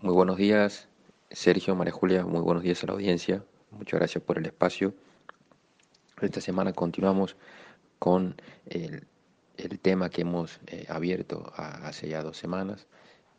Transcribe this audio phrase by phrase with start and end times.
[0.00, 0.86] Muy buenos días,
[1.32, 3.44] Sergio, María Julia, muy buenos días a la audiencia.
[3.72, 4.94] Muchas gracias por el espacio.
[6.22, 7.34] Esta semana continuamos
[7.98, 9.08] con el,
[9.82, 12.86] tema que hemos eh, abierto hace ya dos semanas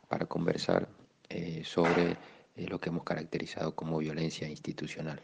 [0.08, 0.86] para conversar
[1.30, 5.22] eh, sobre eh, lo que hemos caracterizado como violencia institucional.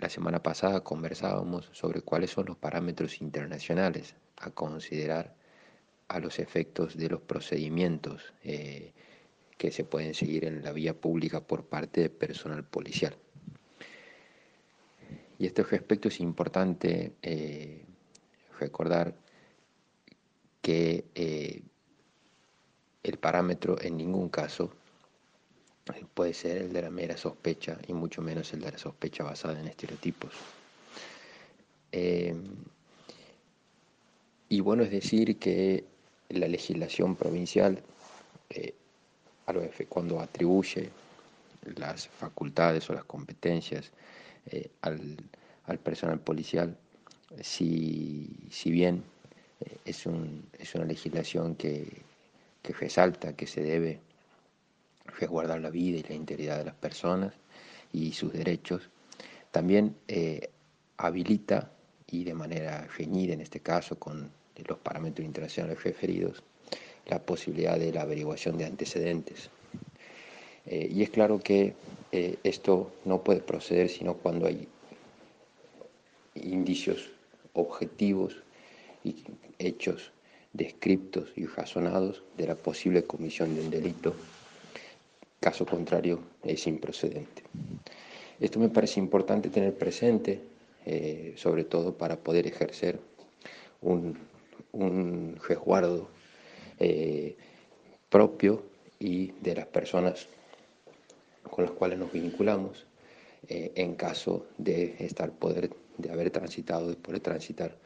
[0.00, 5.36] La semana pasada conversábamos sobre cuáles son los parámetros internacionales a considerar
[6.08, 8.34] a los efectos de los procedimientos
[9.56, 13.16] que se pueden seguir en la vía pública por parte de personal policial.
[15.38, 17.84] Y este respecto es importante eh,
[18.58, 19.14] recordar
[20.62, 21.62] que eh,
[23.02, 24.72] el parámetro en ningún caso
[26.14, 29.60] puede ser el de la mera sospecha y mucho menos el de la sospecha basada
[29.60, 30.32] en estereotipos.
[31.92, 32.34] Eh,
[34.48, 35.84] y bueno, es decir que
[36.30, 37.82] la legislación provincial
[39.88, 40.90] cuando atribuye
[41.76, 43.90] las facultades o las competencias
[44.46, 46.76] eh, al, personal policial,
[47.40, 48.28] si,
[48.64, 49.02] bien
[49.60, 52.04] eh, es, una legislación que,
[52.80, 54.00] resalta que se debe
[55.20, 57.32] resguardar la vida y la integridad de las personas
[57.92, 58.90] y sus derechos,
[59.52, 60.50] también eh,
[60.96, 61.70] habilita,
[62.08, 64.30] y de manera reñida en este caso con
[64.68, 66.42] los parámetros internacionales referidos,
[67.06, 69.50] la posibilidad de la averiguación de antecedentes.
[70.66, 71.74] Eh, y es claro que
[72.12, 74.66] eh, esto no puede proceder sino cuando hay
[76.34, 77.10] indicios
[77.52, 78.36] objetivos
[79.04, 79.16] y
[79.58, 80.12] hechos
[80.52, 84.14] descriptos y razonados de la posible comisión de un delito.
[85.40, 87.42] Caso contrario, es improcedente.
[88.40, 90.40] Esto me parece importante tener presente,
[90.84, 92.98] eh, sobre todo para poder ejercer
[93.82, 94.18] un,
[94.72, 96.08] un resguardo
[96.78, 97.36] eh,
[98.10, 98.62] propio
[98.98, 100.28] y de las personas
[101.42, 102.86] con las cuales nos vinculamos
[103.48, 107.76] eh, en caso de estar poder de haber transitado de poder transitar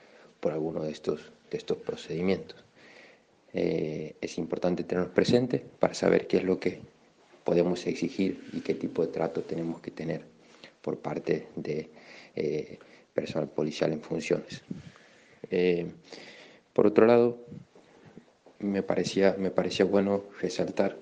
[0.40, 2.64] por alguno de estos de estos procedimientos.
[3.52, 6.80] Eh, es importante tenerlos presentes para saber qué es lo que
[7.44, 10.22] podemos exigir y qué tipo de trato tenemos que tener
[10.82, 11.90] por parte de
[13.12, 14.62] personal policial en funciones.
[16.72, 17.38] Por otro lado
[18.60, 20.96] me parecía, me parecía bueno resaltar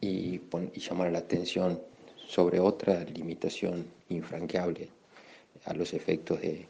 [0.00, 0.40] y,
[0.76, 1.80] llamar la atención
[2.28, 4.88] sobre otra limitación infranqueable
[5.64, 6.66] a los efectos de,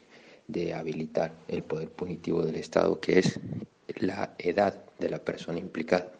[0.46, 3.38] de habilitar el poder punitivo del Estado, que es
[3.96, 6.12] la edad de la persona implicada.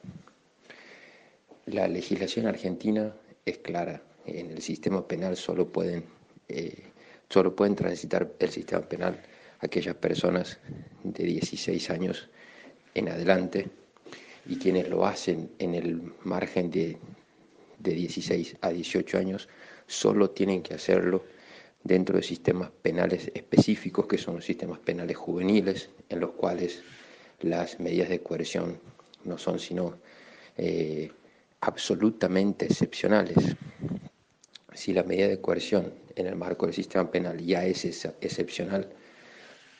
[1.67, 3.15] La legislación argentina
[3.45, 4.03] es clara.
[4.27, 6.05] En el sistema penal solo pueden,
[6.49, 6.83] eh,
[7.31, 9.21] solo pueden transitar el sistema penal
[9.61, 10.59] aquellas personas
[11.03, 12.29] de 16 años
[12.95, 13.69] en adelante
[14.47, 16.99] y quienes lo hacen en el margen de,
[17.79, 19.49] de 16 a 18 años
[19.87, 21.25] solo tienen que hacerlo
[21.83, 26.83] dentro de sistemas penales específicos que son los sistemas penales juveniles en los cuales
[27.41, 28.81] las medidas de coerción
[29.25, 29.99] no son sino
[30.57, 31.11] eh,
[31.61, 33.37] absolutamente excepcionales.
[34.73, 37.85] Si la medida de coerción en el marco del sistema penal ya es
[38.21, 38.89] excepcional,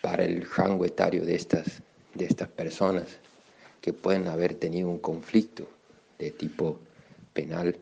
[0.07, 1.83] para el rango etario de estas,
[2.15, 3.19] de estas personas
[3.81, 5.69] que pueden haber tenido un conflicto
[6.17, 6.79] de tipo
[7.33, 7.77] penal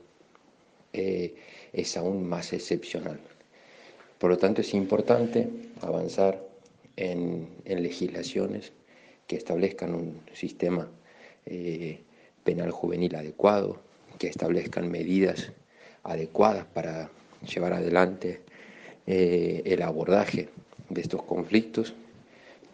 [0.94, 1.34] eh,
[1.74, 3.20] es aún más excepcional.
[4.18, 5.50] Por lo tanto, es importante
[5.82, 6.42] avanzar
[6.96, 8.72] en, legislaciones
[9.26, 10.88] que establezcan un sistema
[11.44, 12.00] eh,
[12.42, 13.80] penal juvenil adecuado,
[14.18, 15.52] que establezcan medidas
[16.02, 17.10] adecuadas para
[17.46, 18.40] llevar adelante
[19.06, 20.48] eh, el abordaje
[20.88, 21.94] de estos conflictos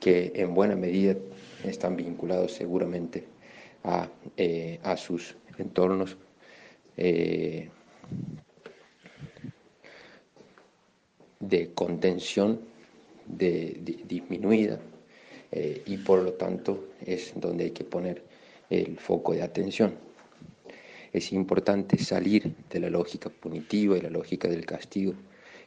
[0.01, 1.15] que en buena medida
[1.63, 3.25] están vinculados seguramente
[3.85, 6.17] a, eh, sus entornos
[6.97, 7.69] eh,
[11.39, 12.61] de contención
[13.27, 14.81] de, disminuida
[15.53, 18.23] eh, y por lo tanto es donde hay que poner
[18.71, 19.95] el foco de atención.
[21.13, 25.15] Es importante salir de la lógica punitiva y la lógica del castigo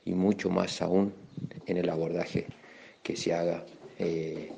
[0.05, 1.13] y mucho más aún
[1.65, 2.47] en el abordaje
[3.01, 3.65] que se haga
[3.99, 4.51] eh,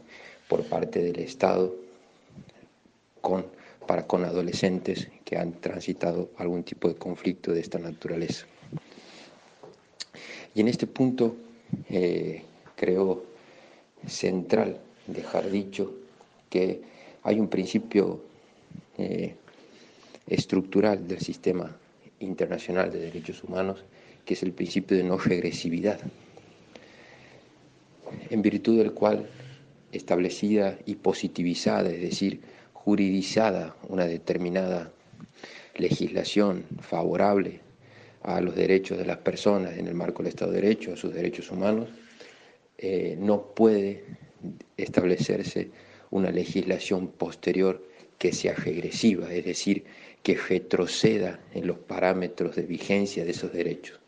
[0.48, 1.74] por parte del Estado
[3.88, 8.46] para con adolescentes que han transitado algún tipo de conflicto de esta naturaleza.
[10.54, 11.36] Y en este punto
[11.90, 12.44] eh,
[12.76, 13.26] creo
[14.08, 15.92] central dejar dicho
[16.50, 16.82] que
[17.24, 18.22] hay un principio
[18.98, 19.36] eh,
[20.28, 21.76] estructural del sistema
[22.20, 23.84] internacional de derechos humanos
[24.24, 26.00] que es el principio de no regresividad
[28.30, 29.28] en virtud del cual
[29.92, 32.42] establecida y positivizada, es decir,
[32.74, 34.92] juridizada una determinada
[35.76, 37.60] legislación favorable
[38.24, 41.14] a los derechos de las personas en el marco del Estado de Derecho, a sus
[41.14, 41.90] derechos humanos,
[42.78, 44.04] eh, no puede
[44.78, 45.70] establecerse
[46.12, 47.84] una legislación posterior
[48.18, 49.84] que sea regresiva, es decir,
[50.24, 54.00] que retroceda en los parámetros de vigencia de esos derechos.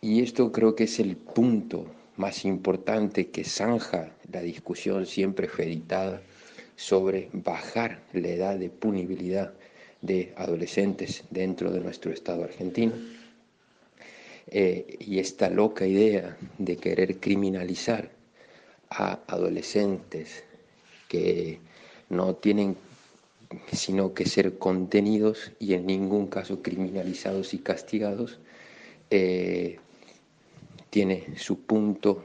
[0.00, 1.86] Y esto creo que es el punto
[2.16, 6.22] más importante que zanja la discusión siempre reeditada
[6.76, 9.52] sobre bajar la edad de punibilidad
[10.02, 12.94] de adolescentes dentro de nuestro Estado argentino.
[14.48, 18.10] Eh, y esta loca idea de querer criminalizar
[18.90, 20.44] a adolescentes
[21.08, 21.58] que
[22.08, 22.76] no tienen
[23.72, 28.38] sino que ser contenidos y en ningún caso criminalizados y castigados,
[29.10, 29.78] eh,
[30.96, 32.24] tiene su punto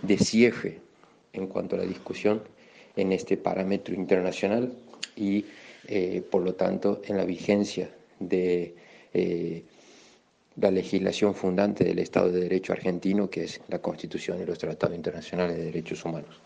[0.00, 0.78] de cierre
[1.32, 2.40] en cuanto a la discusión
[2.94, 4.72] en este parámetro internacional
[5.16, 5.44] y
[5.88, 7.90] eh, por lo tanto en la vigencia
[8.20, 8.76] de
[9.12, 9.64] eh,
[10.60, 14.94] la legislación fundante del Estado de Derecho argentino, que es la Constitución y los tratados
[14.94, 16.40] internacionales de derechos humanos.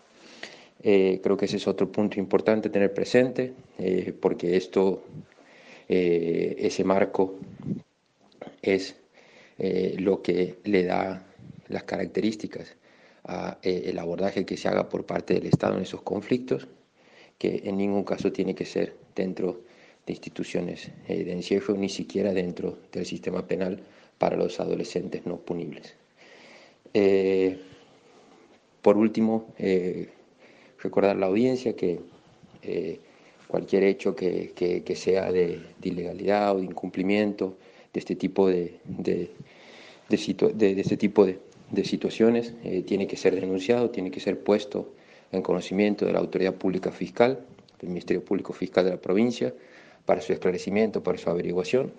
[0.81, 3.53] Eh, creo que ese es otro punto importante tener presente,
[4.19, 5.03] porque esto,
[5.87, 7.35] ese marco
[8.63, 8.95] es
[9.97, 11.23] lo que le da
[11.67, 12.75] las características
[13.23, 16.67] al abordaje que se haga por parte del Estado en esos conflictos,
[17.37, 19.61] que en ningún caso tiene que ser dentro
[20.05, 23.79] de instituciones eh, de encierro, ni siquiera dentro del sistema penal
[24.17, 25.95] para los adolescentes no punibles.
[26.93, 27.59] Eh,
[28.81, 30.09] por último, eh,
[30.81, 31.99] recordar a la audiencia que
[33.47, 37.57] cualquier hecho que, sea de, ilegalidad o de incumplimiento
[37.93, 39.31] de este tipo de, de,
[40.09, 41.39] este tipo de,
[41.83, 42.53] situaciones
[42.85, 44.93] tiene que ser denunciado, tiene que ser puesto
[45.31, 47.39] en conocimiento de la autoridad pública fiscal
[47.81, 49.53] del Ministerio Público Fiscal de la provincia
[50.05, 51.91] para su esclarecimiento, para su averiguación.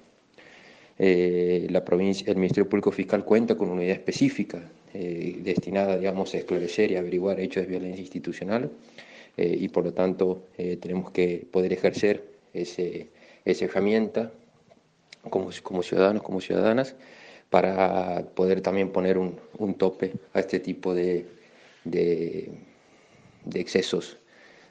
[0.98, 4.62] Eh, la provincia, el Ministerio Público Fiscal cuenta con una unidad específica
[4.94, 8.70] eh, destinada, digamos, a esclarecer y averiguar hechos de violencia institucional
[9.36, 12.22] eh, y por lo tanto tenemos que poder ejercer
[12.52, 13.08] ese,
[13.44, 14.30] esa herramienta
[15.30, 16.94] como, como, ciudadanos, como ciudadanas,
[17.50, 21.26] para poder también poner un, un tope a este tipo de,
[21.84, 22.50] de,
[23.44, 24.18] de excesos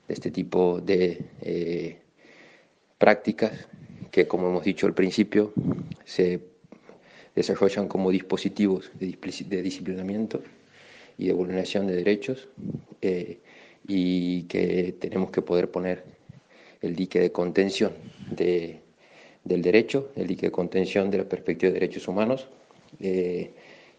[0.07, 1.97] de este tipo de eh,
[2.97, 3.67] prácticas
[4.11, 5.53] que, como hemos dicho al principio,
[6.03, 6.41] se
[7.33, 9.17] desarrollan como dispositivos de,
[9.61, 10.41] disciplinamiento
[11.17, 12.49] y de vulneración de derechos
[13.01, 13.39] eh,
[13.87, 16.03] y que tenemos que poder poner
[16.81, 17.93] el dique de contención
[18.31, 18.80] de,
[19.43, 22.47] del derecho, el de contención de la perspectiva de derechos humanos
[22.99, 23.51] eh,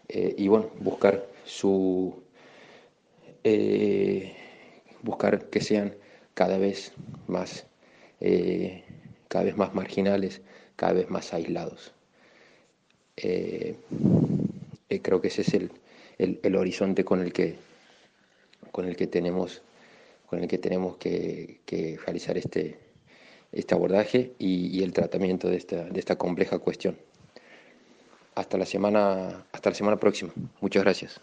[0.09, 2.21] y bueno, buscar su
[5.03, 5.93] buscar que sean
[6.33, 6.93] cada vez
[7.27, 7.65] más,
[8.19, 8.83] eh,
[9.27, 10.41] cada vez más marginales,
[10.75, 11.93] cada vez más aislados.
[13.17, 13.75] Eh,
[14.89, 15.71] eh, creo que ese es el,
[16.17, 17.55] el, horizonte con el que,
[18.71, 19.61] con el que tenemos,
[20.25, 21.59] con el que, tenemos que,
[22.05, 22.79] realizar este,
[23.53, 26.97] este abordaje y, el tratamiento de esta, de esta compleja cuestión.
[28.35, 30.33] Hasta la semana, hasta la semana próxima.
[30.59, 31.21] Muchas gracias.